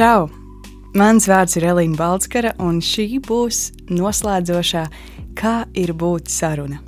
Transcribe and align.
Čau! 0.00 0.30
Mans 0.96 1.26
vārds 1.28 1.58
ir 1.58 1.66
Elīna 1.74 1.92
Balskara, 1.92 2.54
un 2.64 2.78
šī 2.80 3.18
būs 3.20 3.58
noslēdzošā, 3.92 4.84
kā 5.36 5.50
ir 5.76 5.90
būt 5.92 6.30
saruna. 6.32 6.78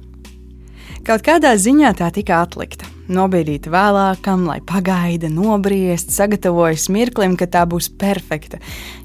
Kaut 1.04 1.20
kādā 1.27 1.50
ziņā 1.60 1.90
tā 1.98 2.06
tika 2.16 2.38
atlikta, 2.40 2.86
nobīdīta 3.12 3.68
vēlākam, 3.74 4.46
lai 4.48 4.62
pagaida, 4.64 5.28
nobriest, 5.28 6.09
sagatavojas 6.16 6.86
mirklim, 6.88 7.34
ka 7.36 7.50
tā 7.52 7.66
būs 7.68 7.90
perfekta, 8.00 8.62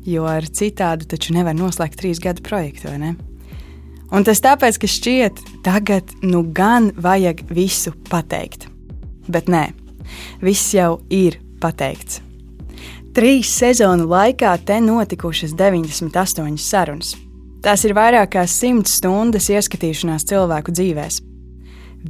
jo 0.08 0.24
ar 0.24 0.48
citādu 0.48 1.10
taču 1.12 1.36
nevar 1.36 1.58
noslēgt 1.60 2.00
trīs 2.00 2.22
gadu 2.24 2.46
projektu, 2.48 2.88
vai 2.88 3.02
ne? 3.02 3.10
Un 4.16 4.24
tas 4.24 4.40
tāpēc, 4.40 4.78
ka 4.80 4.92
šķiet, 4.94 5.42
tagad 5.68 6.16
nu 6.24 6.46
gan 6.48 6.94
vajag 6.96 7.44
visu 7.52 7.92
pateikt. 8.08 8.70
Bet 9.28 9.52
nē, 9.52 9.66
viss 10.40 10.72
jau 10.80 10.94
ir 11.12 11.42
pateikts. 11.60 12.22
Trīs 13.18 13.50
sezonu 13.50 14.04
laikā 14.06 14.52
te 14.62 14.76
notikušas 14.78 15.56
98 15.58 16.60
sarunas. 16.62 17.16
Tās 17.66 17.82
ir 17.88 17.96
vairāk 17.98 18.36
kā 18.36 18.44
100 18.46 18.86
stundas 18.86 19.48
ieskatīšanās 19.50 20.28
cilvēku 20.30 20.70
dzīvēs. 20.78 21.18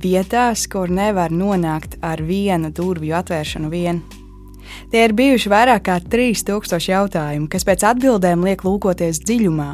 Vietās, 0.03 0.66
kur 0.67 0.91
nevar 0.91 1.31
nonākt 1.31 1.95
ar 2.03 2.20
vienu 2.27 2.73
durvju 2.75 3.16
atvēršanu 3.21 3.71
vien. 3.71 4.02
Tie 4.91 5.05
ir 5.05 5.16
bijuši 5.16 5.53
vairāk 5.53 5.85
kā 5.88 5.95
3000 6.03 6.91
jautājumu, 6.91 7.47
kas 7.55 7.63
pēc 7.63 7.88
atbildēm 7.94 8.44
liek 8.44 8.67
lūkoties 8.67 9.23
dziļumā. 9.23 9.69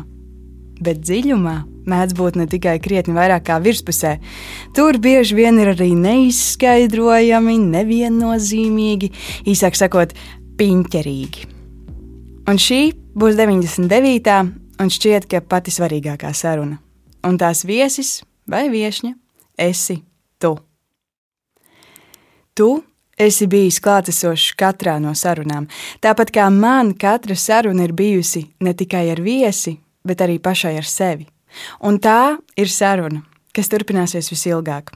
Bet 0.85 1.01
dziļumā 1.01 1.55
mēdz 1.89 2.13
būt 2.19 2.37
ne 2.43 2.45
tikai 2.53 2.77
krietni 2.77 3.17
vairāk 3.17 3.47
kā 3.49 3.57
virspusē. 3.63 4.13
Tur 4.77 5.01
bieži 5.01 5.41
vien 5.41 5.57
ir 5.65 5.73
arī 5.73 5.89
neizskaidrojami, 5.97 7.57
neviennozīmīgi, 7.73 9.11
īsāk 9.49 9.81
sakot, 9.81 10.13
piņķerīgi. 10.59 11.49
Un 12.49 12.59
šī 12.59 12.81
būs 13.15 13.37
99. 13.39 14.39
un 14.83 14.91
šķiet, 14.91 15.27
ka 15.31 15.41
pati 15.41 15.71
svarīgākā 15.71 16.33
saruna. 16.35 16.79
Un 17.23 17.37
tās 17.39 17.63
viesis 17.63 18.21
vai 18.49 18.67
viesņa 18.71 19.13
esi 19.63 20.01
tu. 20.41 20.57
Tu 22.53 22.69
esi 23.17 23.47
bijis 23.47 23.79
klātesošs 23.83 24.53
katrā 24.59 24.97
no 25.01 25.13
sarunām, 25.17 25.67
tāpat 26.03 26.33
kā 26.33 26.49
man 26.51 26.93
katra 26.99 27.37
saruna 27.37 27.87
ir 27.87 27.93
bijusi 27.95 28.47
ne 28.61 28.73
tikai 28.73 29.05
ar 29.13 29.21
viesi, 29.23 29.77
bet 30.03 30.21
arī 30.21 30.39
pašai 30.43 30.75
ar 30.79 30.89
sevi. 30.89 31.27
Un 31.85 31.99
tā 32.01 32.35
ir 32.57 32.69
saruna, 32.69 33.21
kas 33.53 33.69
turpināsies 33.69 34.31
visilgāk. 34.33 34.91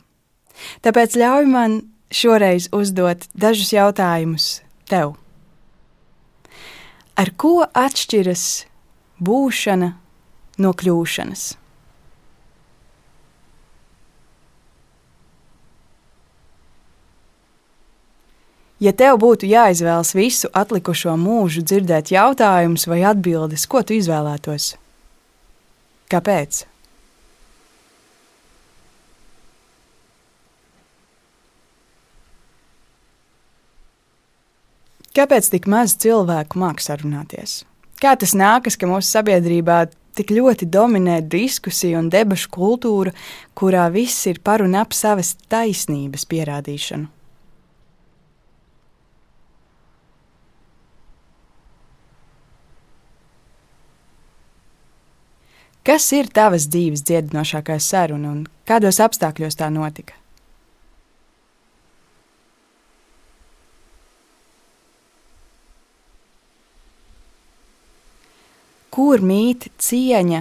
Tāpēc 0.81 1.15
ļauj 1.21 1.47
man 1.51 1.79
šoreiz 2.11 2.69
uzdot 2.73 3.29
dažus 3.37 3.71
jautājumus 3.75 4.57
tev. 4.89 5.15
Ar 7.17 7.31
ko 7.33 7.63
atšķiras 7.65 8.43
būšana 9.25 9.93
no 10.61 10.73
kļūšanas? 10.77 11.45
Ja 18.77 18.93
tev 18.93 19.17
būtu 19.23 19.49
jāizvēlas 19.49 20.13
visu 20.13 20.51
atlikušo 20.53 21.15
mūžu 21.17 21.63
dzirdēt 21.65 22.11
jautājumus 22.13 22.85
vai 22.85 23.01
atbildes, 23.09 23.65
ko 23.65 23.81
tu 23.81 23.97
izvēlētos? 23.97 24.75
Kāpēc? 26.13 26.67
Kāpēc 35.17 35.47
tik 35.49 35.65
maz 35.65 35.95
cilvēku 35.97 36.59
māks 36.61 36.91
sarunāties? 36.91 37.63
Kā 37.97 38.11
tas 38.21 38.35
nākas, 38.37 38.75
ka 38.77 38.85
mūsu 38.85 39.09
sabiedrībā 39.09 39.87
tik 40.13 40.29
ļoti 40.29 40.67
dominē 40.69 41.23
diskusija 41.25 41.97
un 41.97 42.11
debašu 42.13 42.51
kultūra, 42.53 43.13
kurā 43.57 43.87
viss 43.89 44.27
ir 44.29 44.37
par 44.45 44.61
un 44.61 44.75
ap 44.77 44.93
savas 44.93 45.31
taisnības 45.49 46.27
pierādīšanu? 46.29 47.09
Kas 55.87 56.11
ir 56.13 56.29
tavas 56.29 56.69
dzīves 56.69 57.01
dziedinošākā 57.09 57.79
saruna 57.81 58.35
un 58.35 58.45
kādos 58.69 59.01
apstākļos 59.01 59.57
tā 59.57 59.73
notika? 59.73 60.13
Kur 68.97 69.21
mīt 69.21 69.67
cieņa 69.77 70.39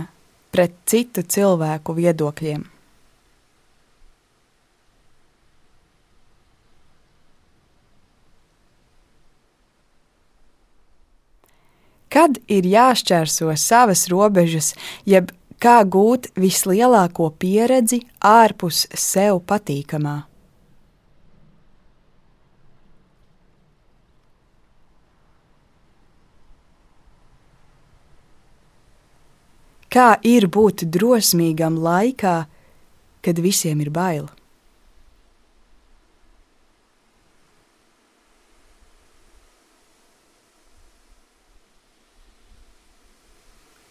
pret 0.48 0.72
citu 0.88 1.20
cilvēku 1.20 1.92
viedokļiem. 1.98 2.62
Kad 12.16 12.38
ir 12.48 12.64
jāšķērso 12.64 13.52
savas 13.60 14.06
robežas, 14.08 14.70
jeb 15.04 15.34
kā 15.60 15.82
gūt 15.84 16.30
vislielāko 16.40 17.28
pieredzi 17.36 18.00
ārpus 18.24 18.86
sev 18.96 19.42
patīkamā? 19.44 20.22
Kā 29.96 30.18
ir 30.28 30.44
būt 30.52 30.82
drosmīgam 30.92 31.78
laikā, 31.80 32.32
kad 33.24 33.38
visiem 33.40 33.78
ir 33.80 33.88
bail? 33.88 34.26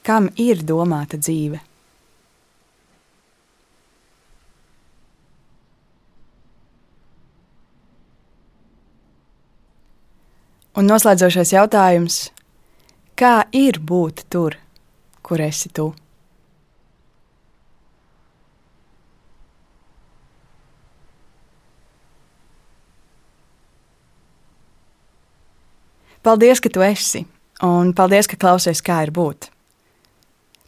Kam 0.05 0.27
ir 0.37 0.61
domāta 0.61 1.17
dzīve? 1.17 1.57
Un 10.77 10.85
noslēdzošais 10.85 11.55
jautājums- 11.55 12.19
kā 13.23 13.33
ir 13.49 13.81
būt 13.81 14.27
tur? 14.29 14.59
Kur 15.25 15.41
esi 15.41 15.71
tu. 15.73 15.89
Paldies, 26.25 26.61
ka 26.61 26.69
tu 26.73 26.81
esi, 26.81 27.19
un 27.61 27.91
paldies, 27.93 28.25
ka 28.25 28.37
klausies, 28.41 28.79
kā 28.81 29.03
ir 29.05 29.11
būt. 29.13 29.51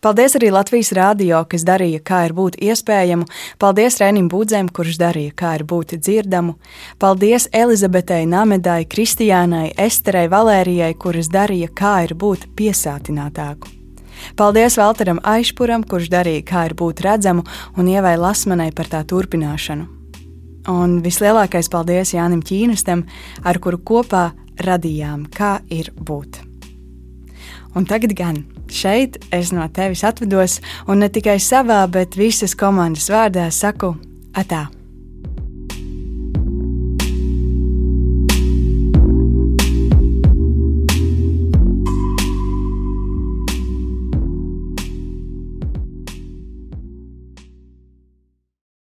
Paldies 0.06 0.35
arī 0.38 0.51
Latvijas 0.53 0.91
rādio, 0.94 1.39
kas 1.50 1.63
darīja, 1.66 2.03
kā 2.06 2.19
ir 2.28 2.35
būt 2.38 2.59
iespējamu. 2.62 3.25
Paldies 3.57 3.97
Rēnim 3.97 4.28
Būdzēm, 4.29 4.69
kurš 4.69 5.00
darīja, 5.01 5.34
kā 5.34 5.56
ir 5.57 5.66
būt 5.66 5.95
dzirdamu. 5.97 6.53
Paldies 7.01 7.50
Elizabetei 7.50 8.29
Namedai, 8.29 8.84
Kristiānai, 8.85 9.72
Esterei 9.88 10.29
Valērijai, 10.29 10.94
kuras 10.94 11.34
darīja, 11.34 11.74
kā 11.74 11.95
ir 12.06 12.13
būt 12.13 12.45
piesātinātāku. 12.53 13.87
Paldies 14.39 14.78
Valteram 14.79 15.22
Aišpuram, 15.23 15.83
kurš 15.88 16.09
darīja, 16.13 16.45
kā 16.47 16.66
ir 16.69 16.75
būt 16.78 17.03
redzamu, 17.05 17.45
un 17.77 17.92
ievai 17.92 18.15
Lasmanai 18.19 18.71
par 18.75 18.89
tā 18.92 19.03
turpināšanu. 19.07 19.88
Un 20.68 21.00
vislielākais 21.03 21.69
paldies 21.71 22.12
Jānim 22.15 22.44
Čīnestam, 22.44 23.06
ar 23.47 23.59
kuru 23.63 23.80
kopā 23.80 24.31
radījām, 24.59 25.30
kā 25.31 25.57
ir 25.71 25.94
būt. 25.95 26.42
Un 27.77 27.86
tagad 27.88 28.15
gan 28.18 28.42
šeit 28.74 29.19
es 29.31 29.53
no 29.56 29.68
tevis 29.71 30.03
atvados, 30.07 30.59
un 30.88 31.03
ne 31.03 31.12
tikai 31.13 31.38
savā, 31.39 31.83
bet 31.92 32.18
visas 32.19 32.57
komandas 32.57 33.12
vārdā 33.13 33.47
saku: 33.53 33.95
Atā! 34.33 34.68